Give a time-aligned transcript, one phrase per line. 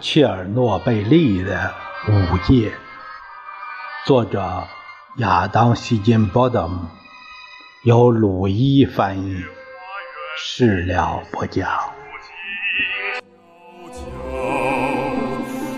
[0.00, 1.74] 切尔诺贝利的
[2.08, 2.12] 午
[2.48, 2.72] 夜，
[4.06, 4.64] 作者
[5.18, 6.86] 亚当·希金波德姆，
[7.84, 9.44] 由鲁伊翻译，
[10.38, 11.68] 事了不讲。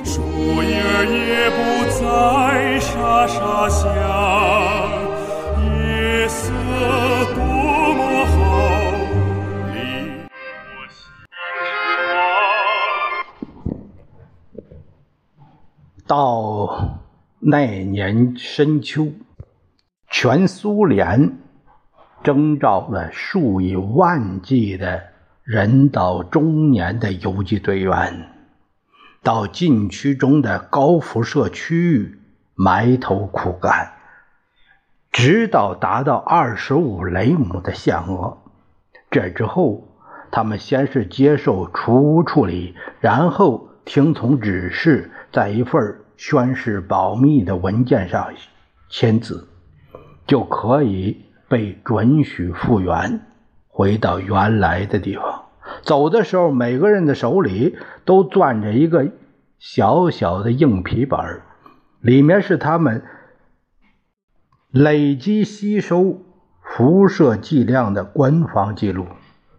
[0.05, 0.23] 树
[0.63, 3.91] 叶也不再沙沙响，
[5.59, 6.53] 夜色
[7.35, 7.82] 多
[16.15, 17.01] 到
[17.39, 19.13] 那年深秋，
[20.11, 21.39] 全苏联
[22.23, 25.05] 征召了数以万计的
[25.43, 28.29] 人到中年的游击队员，
[29.23, 32.19] 到禁区中的高辐射区域
[32.55, 33.93] 埋头苦干，
[35.13, 38.37] 直到达到二十五雷姆的限额。
[39.11, 39.89] 这之后，
[40.31, 46.01] 他们先是接受储物处理，然后听从指示，在一份。
[46.25, 48.33] 宣誓保密的文件上
[48.89, 49.49] 签字，
[50.25, 53.23] 就可以被准许复原，
[53.67, 55.47] 回到原来的地方。
[55.83, 59.09] 走的时候，每个人的手里都攥着一个
[59.59, 61.43] 小小的硬皮本儿，
[62.01, 63.03] 里面是他们
[64.71, 66.23] 累积吸收
[66.63, 69.07] 辐射剂量的官方记录。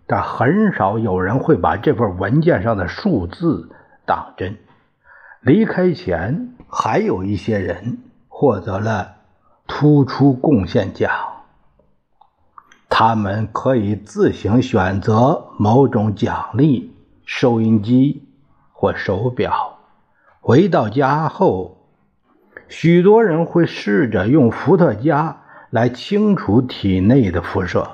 [0.07, 3.69] 但很少有人会把这份文件上的数字
[4.05, 4.55] 当真。
[5.43, 7.97] 离开前，还有一些人
[8.29, 9.15] 获得了
[9.67, 11.11] 突出贡献奖，
[12.87, 16.93] 他们可以自行选择某种奖励，
[17.25, 18.23] 收音机
[18.71, 19.79] 或手表。
[20.39, 21.89] 回到家后，
[22.69, 27.89] 许多人会试着用伏特加来清除体内的辐射。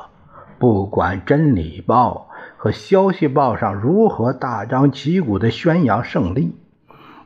[0.60, 2.30] 不管《真理报》
[2.62, 6.59] 和《消息报》上如何大张旗鼓地宣扬胜利。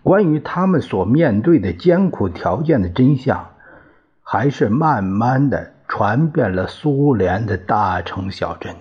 [0.03, 3.47] 关于他们所面对的艰苦条件的真相，
[4.21, 8.75] 还是慢慢的传遍了苏联的大城小镇。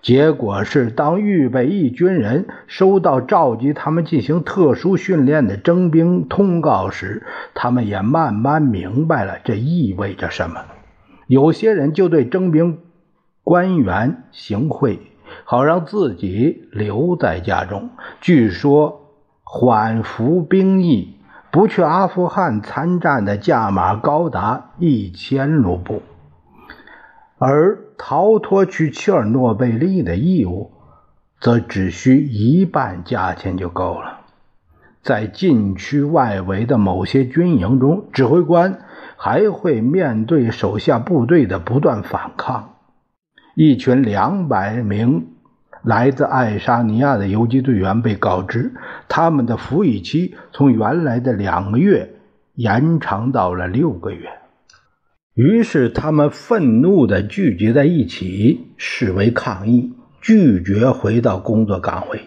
[0.00, 7.22] 结果是，当预备役军人收到召集他们进行特殊训练的征兵通告时，
[7.52, 10.64] 他们也慢慢明白了这意味着什么。
[11.26, 12.78] 有些人就对征兵
[13.44, 15.00] 官员行贿，
[15.44, 17.90] 好让自己留在家中。
[18.22, 18.99] 据说。
[19.52, 21.16] 缓服兵役，
[21.50, 26.02] 不去阿富汗参战的价码高达一千卢布，
[27.36, 30.70] 而逃脱去切尔诺贝利的义务，
[31.40, 34.20] 则只需一半价钱就够了。
[35.02, 38.78] 在禁区外围的某些军营中，指挥官
[39.16, 42.74] 还会面对手下部队的不断反抗。
[43.56, 45.26] 一群两百名。
[45.82, 48.72] 来自爱沙尼亚的游击队员被告知，
[49.08, 52.16] 他们的服役期从原来的两个月
[52.54, 54.28] 延长到了六个月。
[55.34, 62.20] 于是，他们愤怒地聚集在一起示威抗议，拒绝回到工作岗位。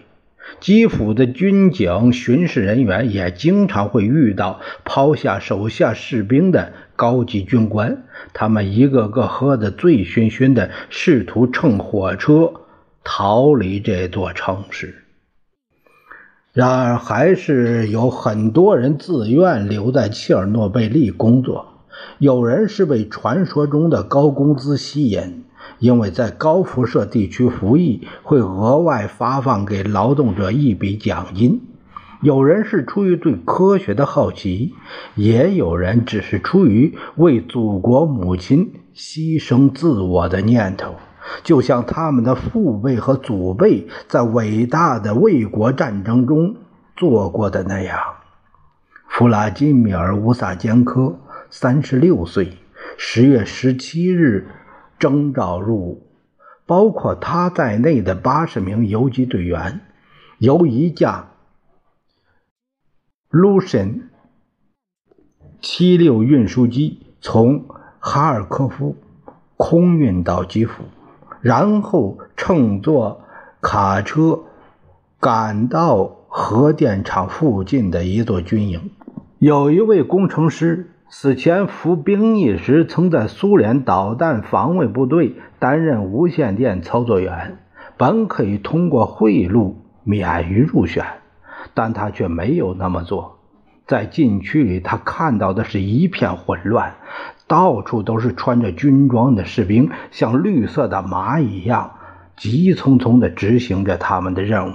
[0.58, 12.52] 基辅的军警巡视人员也经常会遇到抛下手下士兵的高级军官，他们一个个喝得醉醺醺的，试图乘火车。
[13.06, 15.04] 逃离这座城市，
[16.52, 21.84] 然而还是有很多人自愿留在切尔诺贝利工作。
[22.18, 25.44] 有人是被传说中的高工资吸引，
[25.78, 31.60] 因为在高辐射地区服役会额外发放给劳动者一笔奖金；
[32.22, 34.72] 有人是出于对科学的好奇，
[35.14, 40.94] 也有人只是出于为祖国母亲牺牲自我的念头。
[41.42, 46.56] 就像他们的父辈和祖辈在伟大的卫国战争中
[46.96, 47.98] 做过的那样，
[49.08, 51.18] 弗拉基米尔·乌萨坚科，
[51.50, 52.58] 三十六岁，
[52.96, 54.48] 十月十七日
[54.98, 56.10] 征召入伍。
[56.66, 59.82] 包括他在内的八十名游击队员，
[60.38, 61.26] 由一架
[63.28, 64.08] 卢申
[65.60, 67.66] 七六运输机从
[67.98, 68.96] 哈尔科夫
[69.58, 70.84] 空运到基辅。
[71.44, 73.20] 然后乘坐
[73.60, 74.44] 卡车
[75.20, 78.90] 赶到核电厂附近的一座军营。
[79.40, 87.58] 有一位工程师死前服兵役时，曾在苏联导弹防卫部队担任无线电操作员，
[87.98, 91.04] 本可以通过贿赂免于入选，
[91.74, 93.33] 但他却没有那么做。
[93.86, 96.94] 在禁区里，他看到的是一片混乱。
[97.46, 101.92] 到处都是穿着军装的士兵，像绿色的蚂蚁一样，
[102.36, 104.74] 急匆匆地执行着他们的任务。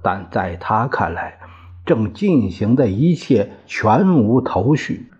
[0.00, 1.38] 但在他看来，
[1.84, 5.10] 正进行的一切全无头绪。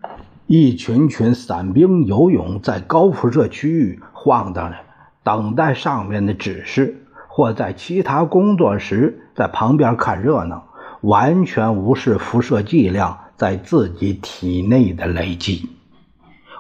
[0.46, 4.76] 一群群伞兵游泳在高辐射区域晃荡着，
[5.24, 10.67] 等待上面的指示，或在其他工作时在旁边看热闹，
[11.00, 15.68] 完全无视辐射剂量在自己体内的累积。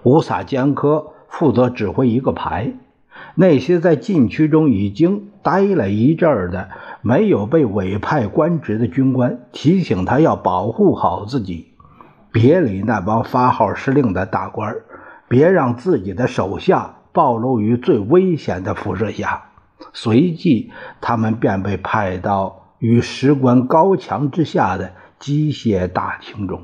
[0.04, 2.72] 乌萨坚科负责指挥一个排，
[3.34, 6.70] 那些在禁区中已经待了一阵儿的、
[7.02, 11.74] 没有被委派官职的军官，提醒他要保护好自己。
[12.30, 14.76] 别理那帮发号施令的大官
[15.28, 19.46] 别让自己的手下暴露于最危险的辐射下。
[19.92, 20.70] 随即，
[21.00, 26.62] 他们便被派到与石棺高墙之下的机械大厅中，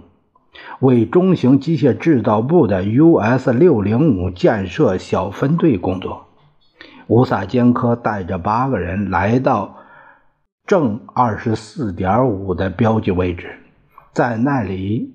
[0.81, 6.27] 为中型机械制造部的 US 六零五建设小分队工作。
[7.09, 9.77] 乌萨坚科带着八个人来到
[10.67, 13.59] 正二十四点五的标记位置，
[14.13, 15.15] 在那里。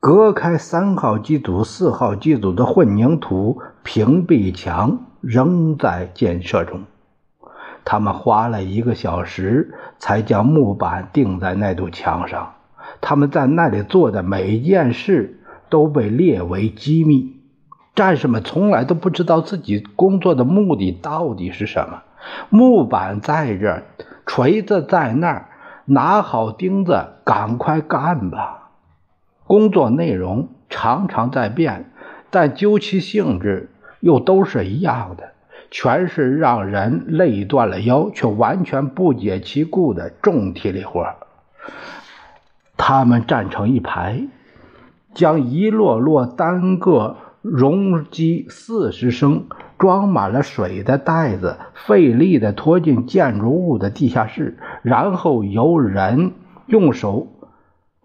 [0.00, 6.84] 隔开三号机组、四号机组的混凝土屏蔽墙仍在建设中。
[7.90, 12.56] 他们花了一个小时才将木板钉在那堵墙上。
[13.00, 15.40] 他们在那里做的每一件事
[15.70, 17.40] 都被列为机密。
[17.94, 22.02] 战士们从来都不知道自己工作的目的到底是什么。
[22.50, 23.84] 木板在这儿，
[24.26, 25.48] 锤子在那儿，
[25.86, 28.68] 拿好钉子，赶快干吧！
[29.46, 31.90] 工作内容常常在变，
[32.28, 33.70] 但究其性质
[34.00, 35.32] 又都是一样的，
[35.70, 41.06] 全是让人累断了腰却完全不解其故的重体力活。
[42.76, 44.28] 他们站成一排，
[45.14, 49.46] 将一摞摞单个容积四十升、
[49.78, 56.32] 装满了水的袋子费力地拖进建筑物的地下室，然后由人
[56.66, 57.28] 用手。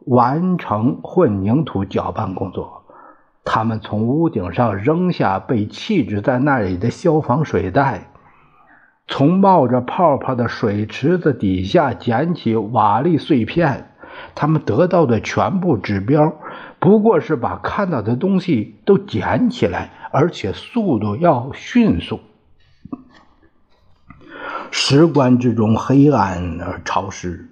[0.06, 2.83] 完成混凝土搅拌工作，
[3.46, 8.12] 他们从屋顶上扔下被弃置在那里的消防水袋，
[9.08, 13.90] 从冒着泡泡的水池子底下捡起瓦砾碎片。
[14.36, 16.36] 他们得到的全部指标，
[16.80, 22.20] 不过是把看到的东西都捡起来，而且速度要迅速。
[24.70, 27.50] 石棺之中黑暗而潮湿。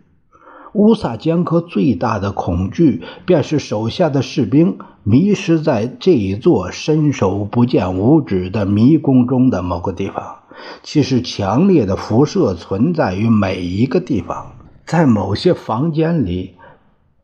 [0.73, 10.39] 乌萨坚科最大的恐惧，便是手下的士兵迷失在这一座伸手不见五指的迷宫中的某个地方。
[10.83, 14.53] 其实，强烈的辐射存在于每一个地方，
[14.85, 16.55] 在某些房间里，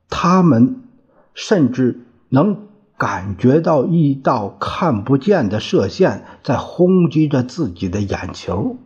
[0.09, 0.81] 他们
[1.33, 2.57] 甚至能
[2.97, 8.77] 感觉到一道看不见的射线在轰击着自己的眼球；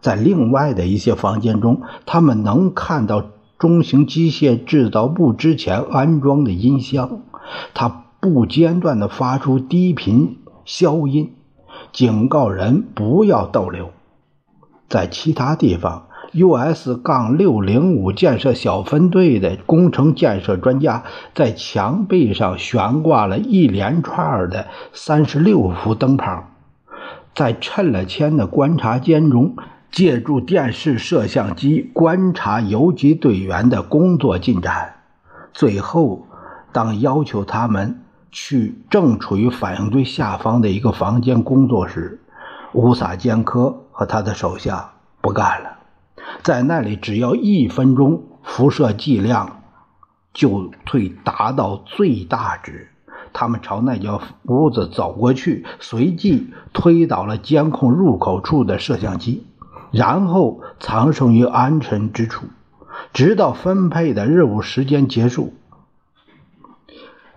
[0.00, 3.26] 在另外的一些房间中，他们能看到。
[3.58, 7.22] 中型机械制造部之前安装的音箱，
[7.74, 11.34] 它不间断地发出低频消音，
[11.92, 13.90] 警告人不要逗留。
[14.88, 21.04] 在其他地方，US- 杠六零五建设小分队的工程建设专家
[21.34, 26.44] 在墙壁上悬挂了一连串的三十六伏灯泡，
[27.34, 29.56] 在衬了铅的观察间中。
[29.90, 34.96] 借助电视摄像机观察游击队员的工作进展。
[35.54, 36.26] 最后，
[36.72, 42.20] 当要求他们去正处于反应堆下方的一个房间工作时，
[42.72, 45.78] 乌萨坚科和他的手下不干了。
[46.42, 49.62] 在那里，只要一分钟，辐射剂量
[50.34, 52.90] 就会达到最大值。
[53.32, 59.46] 他们朝那间屋子走过去，随即推倒了监控入口处的摄像机。
[59.90, 62.46] 然后藏身于安全之处，
[63.12, 65.54] 直到分配的任务时间结束。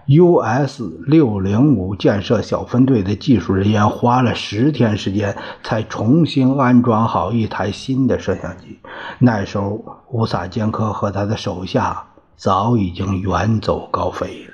[0.07, 8.79] US 六零五建设小分队的技术人员花了十天时间，才重新安装好一台新的摄像机。
[9.19, 12.05] 那时候，乌萨坚科和他的手下
[12.35, 14.53] 早已经远走高飞了。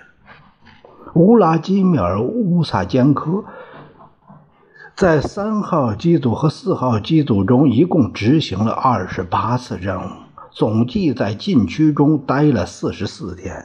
[1.13, 3.44] 乌拉基米尔·乌萨坚科。
[4.96, 10.10] 在三号机组和四号机组中，一共执行了二十八次任务，
[10.50, 13.63] 总计在禁区中待了四十四天。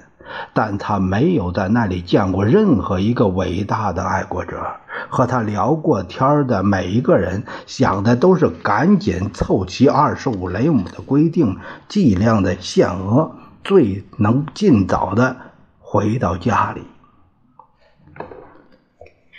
[0.52, 4.76] 但他没有在那里见过任何一个伟大的爱国者。
[5.08, 13.32] 和他聊过天的每一个人，想的都是赶紧凑齐二十五雷姆的规定剂量的限额，
[13.64, 15.36] 最能尽早的
[15.80, 16.82] 回到家里。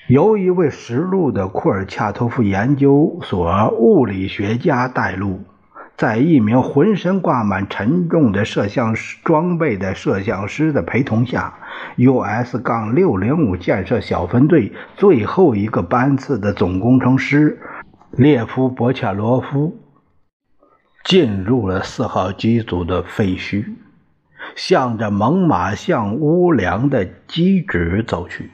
[0.09, 5.41] 由一位实录的库尔恰托夫研究所物理学家带路，
[6.03, 8.93] 在一名浑身挂满沉重的摄像
[9.23, 11.53] 装备的摄像师的陪同下
[11.95, 17.57] ，US-605 建设小分队最后一个班次的总工程师
[18.11, 19.79] 列夫·博恰罗夫
[21.05, 23.63] 进入了四号机组的废墟，
[24.57, 28.51] 向着猛犸象屋梁的基址走去。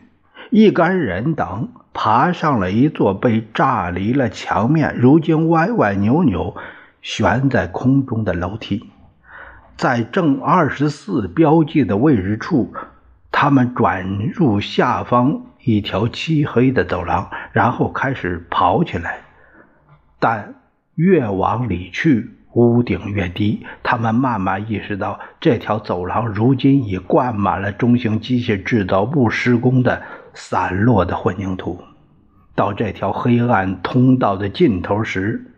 [0.52, 6.56] 一干人等爬上了一座被炸离了墙面、如今歪歪扭扭
[7.02, 8.90] 悬在空中的楼梯，
[9.78, 12.74] 在正二十四标记的位置处，
[13.32, 19.20] 他们转入下方一条漆黑的走廊，然后开始跑起来。
[20.20, 20.56] 但
[20.96, 23.66] 越往里去，屋顶越低。
[23.84, 30.02] 他们慢慢意识到，这条走廊如今已灌满了中型机械制造部施工的
[30.34, 31.82] 散落的混凝土。
[32.56, 35.49] 到这条黑暗通道的尽头时，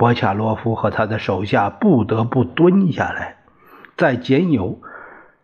[0.00, 3.36] 博恰洛夫和他的手下不得不蹲下来，
[3.98, 4.80] 在仅有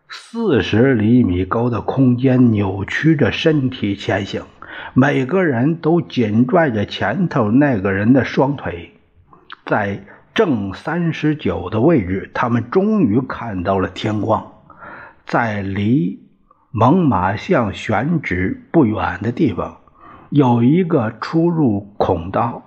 [0.09, 4.41] 四十厘米高的空间扭曲着身体前行。
[4.95, 8.93] 每个人都紧拽着前头那个人的双腿。
[9.63, 14.53] 在正三十九的位置，他们终于看到了天光。
[15.27, 16.19] 在离
[16.71, 19.77] 猛犸象选址不远的地方，
[20.31, 22.63] 有一个出入孔道。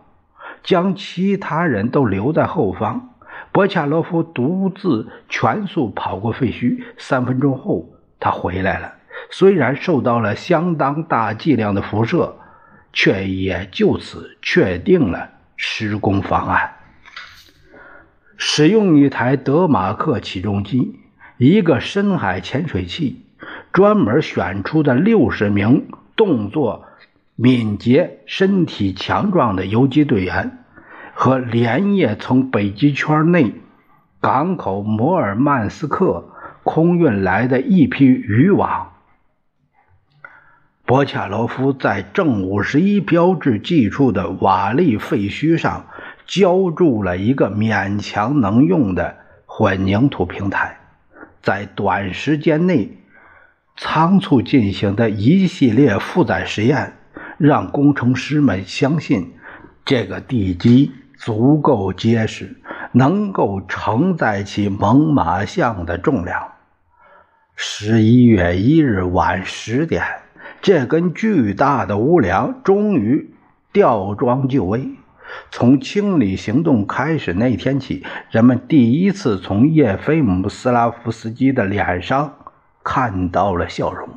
[0.62, 3.14] 将其他人都留在后方，
[3.52, 6.82] 博恰洛夫独自全速跑过废墟。
[6.98, 8.94] 三分钟后，他回来了。
[9.30, 12.36] 虽然受到了相当大剂量的辐射，
[12.92, 16.72] 却也就此确定了施工方案：
[18.36, 20.98] 使用一台德马克起重机，
[21.36, 23.24] 一个深海潜水器，
[23.72, 26.86] 专门选出的六十名动作。
[27.42, 30.59] 敏捷、身体强壮的游击队员，
[31.14, 33.54] 和连夜从北极圈内
[34.20, 36.28] 港口摩尔曼斯克
[36.64, 38.92] 空运来的一批渔网。
[40.85, 45.87] 博恰罗夫在正五十一标志记处的瓦砾废墟上
[46.26, 49.16] 浇筑了一个勉强能用的
[49.47, 50.78] 混凝土平台，
[51.40, 52.99] 在短时间内
[53.78, 56.97] 仓促进行的一系列负载实验。
[57.40, 59.32] 让工程师们相信，
[59.87, 62.61] 这个地基足够结实，
[62.92, 66.52] 能够承载起猛犸象的重量。
[67.56, 70.04] 十一月一日晚十点，
[70.61, 73.35] 这根巨大的屋梁终于
[73.73, 74.90] 吊装就位。
[75.50, 82.35] 从清理行动开始那天起，人们第一次从叶菲姆斯拉夫斯基的脸上
[82.85, 84.11] 看到了笑容。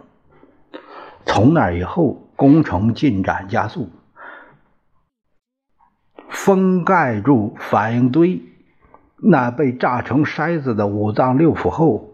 [1.25, 2.22] 从那以后。
[2.43, 3.89] 工程进展加速，
[6.27, 8.41] 封盖住反应堆
[9.15, 12.13] 那被炸成筛子的五脏六腑后，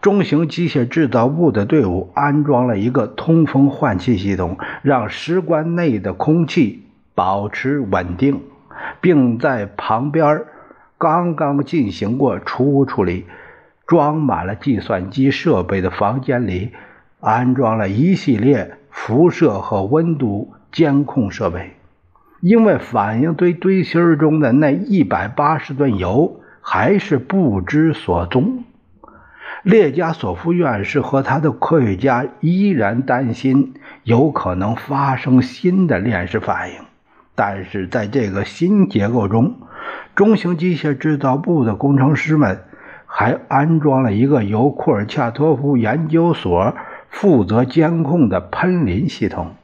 [0.00, 6.82] 中型机械制造部的队伍安装了一个通风换气系统，让石棺内的空气
[7.14, 8.42] 保持稳定，
[9.00, 10.42] 并在旁边
[10.98, 13.26] 刚刚进行过除污处理、
[13.86, 16.72] 装满了计算机设备的房间里
[17.20, 18.77] 安装了一系列。
[19.00, 21.72] 辐射和温度监控设备，
[22.40, 28.64] 因为反应堆堆芯中的那一百八十吨油还是不知所踪。
[29.62, 36.76] 列加索夫院士和他的科学家依然担心有可能发生新的链式反应，
[37.34, 39.54] 但是在这个新结构中，
[40.14, 42.58] 中型机械制造部的工程师们
[43.06, 46.74] 还安装了一个由库尔恰托夫研究所。
[47.10, 49.54] 负责监控的喷淋系统，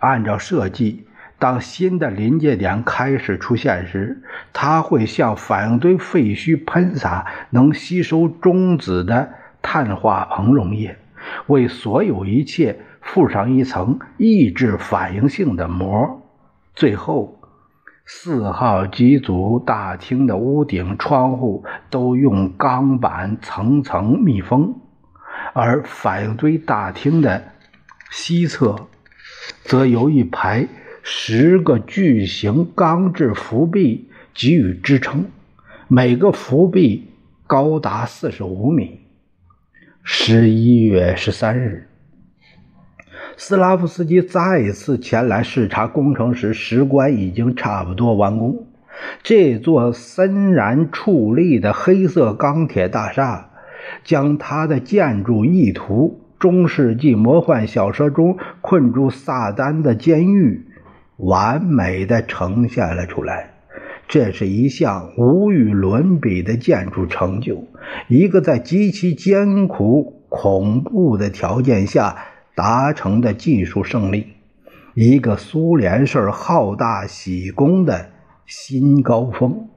[0.00, 1.06] 按照设计，
[1.38, 4.22] 当新的临界点开始出现时，
[4.52, 9.30] 它会向反应堆废墟喷洒能吸收中子的
[9.62, 10.96] 碳化硼溶液，
[11.46, 16.22] 为所有一切附上一层抑制反应性的膜。
[16.74, 17.40] 最后，
[18.04, 24.74] 四号机组大厅的屋顶、窗户都用钢板层层密封。
[25.52, 27.42] 而反应堆大厅的
[28.10, 28.88] 西侧，
[29.64, 30.68] 则由一排
[31.02, 35.26] 十个巨型钢制浮壁给予支撑，
[35.88, 37.10] 每个浮壁
[37.46, 39.00] 高达四十五米。
[40.02, 41.88] 十一月十三日，
[43.36, 48.66] 斯拉夫斯基再一次前来视察工程时，石棺已经差不多完工。
[49.22, 53.49] 这座森然矗立的黑色钢铁大厦。
[54.04, 60.66] 将他的建筑意图——中世纪魔幻小说中困住撒旦的监狱——
[61.18, 63.54] 完美的呈现了出来。
[64.08, 67.64] 这是一项无与伦比的建筑成就，
[68.08, 72.16] 一个在极其艰苦、恐怖的条件下
[72.56, 74.26] 达成的技术胜利，
[74.94, 78.10] 一个苏联式好大喜功的
[78.46, 79.68] 新高峰。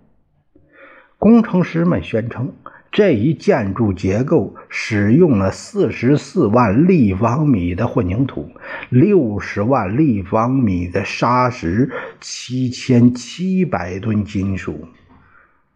[1.19, 2.53] 工程师们宣称。
[2.93, 8.51] 这一建筑结构使用了四十四万立方米的混凝土、
[8.89, 11.89] 六十万立方米的砂石、
[12.21, 14.87] 七千七百吨金属。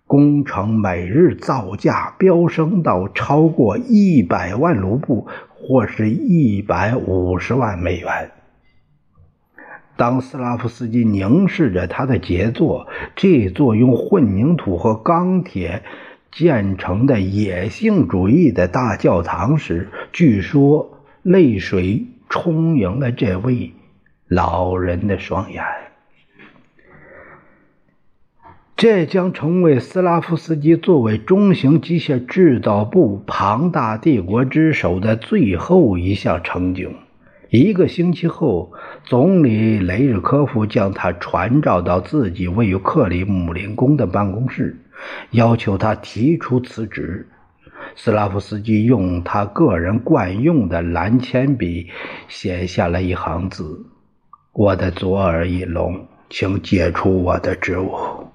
[0.05, 8.29] 工程每日造价飙升到超过一百万卢布，或是一百五十万美元。
[9.95, 15.81] 当斯拉夫斯基凝视着他的杰作——这座用混凝土和钢铁。
[16.31, 23.73] 建成的野性主义的大教堂时，据说泪水充盈了这位
[24.27, 25.63] 老人的双眼。
[28.75, 36.91] 这将成为斯拉夫斯基作为中型机械制造部庞大帝国之首的最后一项成就。
[37.49, 44.77] 一个星期后，总理雷日科夫将他传召到自己位于克里姆林宫的办公室。
[45.31, 47.29] 要求他提出辞职。
[47.95, 51.89] 斯拉夫斯基用他个人惯用的蓝铅笔
[52.27, 53.85] 写下了一行字
[54.53, 58.27] ：“我的左耳已聋，请解除我的职务。”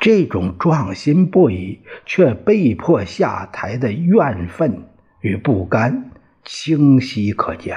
[0.00, 4.84] 这种壮心不已却被迫下台的怨愤
[5.20, 6.10] 与不甘
[6.42, 7.76] 清晰可见。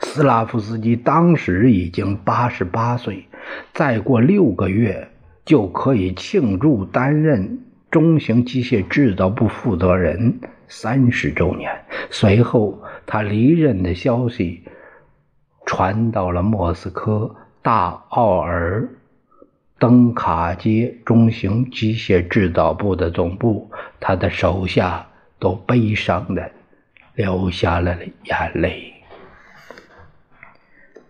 [0.00, 3.28] 斯拉夫斯基当时已经八十八岁，
[3.72, 5.08] 再过六个月。
[5.44, 7.60] 就可以庆祝担任
[7.90, 11.70] 中型机械制造部负责人三十周年。
[12.10, 14.64] 随后，他离任的消息
[15.66, 18.88] 传到了莫斯科大奥尔
[19.78, 25.06] 登卡街中型机械制造部的总部，他的手下
[25.38, 26.50] 都悲伤的
[27.14, 28.92] 流下了眼泪。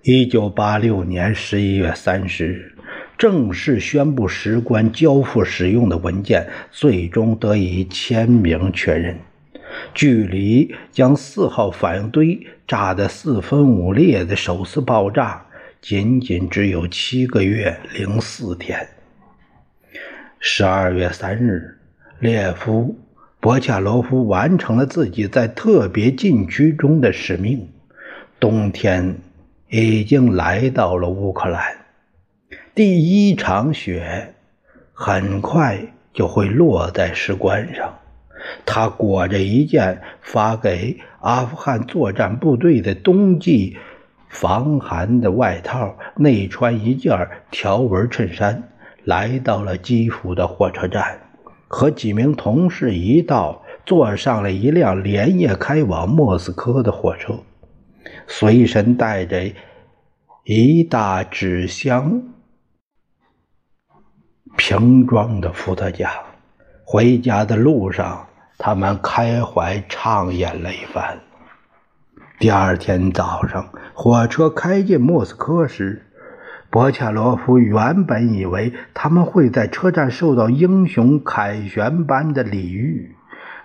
[0.03, 2.74] 一九八六年十一月三十日。
[3.17, 9.17] 正式宣布石棺交付使用的文件最终得以签名确认。
[9.93, 15.45] 距离将四号反应堆炸得四分五裂的首次爆炸，
[15.81, 18.89] 仅仅只有七个月零四天。
[20.39, 21.79] 十二月三日，
[22.21, 22.97] 列夫·
[23.41, 27.69] 博恰罗夫完成了自己在特别禁区中的使命。
[28.39, 29.17] 冬天
[29.69, 31.84] 已经来到了乌克兰。
[32.75, 34.35] 第一场雪
[34.93, 35.79] 很快
[36.13, 37.95] 就会落在石棺上。
[38.67, 43.77] 他裹着一件发给阿富汗作战部队的冬季
[44.29, 48.65] 防寒的外套，内穿一件条纹衬衫，
[49.05, 51.21] 来到了基辅的火车站，
[51.69, 57.35] 和几名同事一道坐上了一辆连夜开往莫斯科的火车，
[58.27, 59.45] 随身带着
[60.43, 62.34] 一大纸箱。
[64.57, 66.11] 瓶装的伏特加。
[66.85, 68.27] 回家的路上，
[68.59, 71.19] 他们开怀畅饮了一番。
[72.39, 76.07] 第二天早上，火车开进莫斯科时，
[76.71, 83.15] 博恰罗夫原本以为他们会在车站受到英雄凯旋般的礼遇，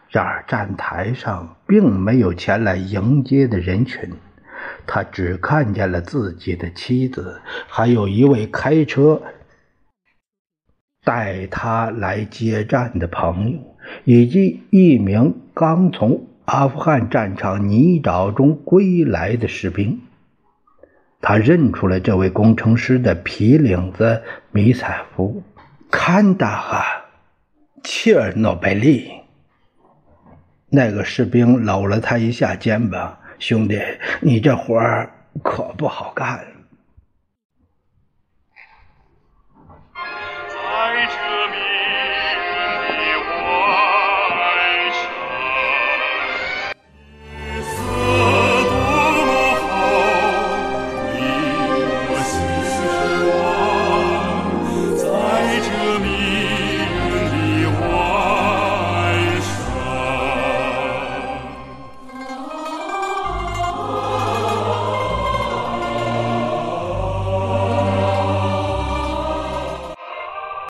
[0.10, 4.12] 然而站台上并没有前来迎接的人群，
[4.88, 9.22] 他只看见了自己的妻子，还有一位开车。
[11.10, 13.58] 带他来接站的朋友，
[14.04, 20.02] 以及一名刚从阿富汗战场泥沼中归来的士兵。
[21.20, 25.42] 他认出了这位工程师的皮领子迷彩服。
[25.90, 26.86] 坎达哈
[27.84, 29.10] 切尔诺贝利。
[30.70, 33.82] 那个士兵搂了他一下肩膀：“兄弟，
[34.22, 36.40] 你这活儿可不好干。”